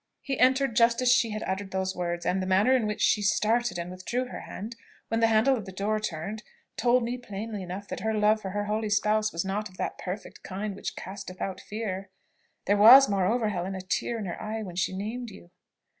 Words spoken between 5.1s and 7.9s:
the handle of the door turned, told me plainly enough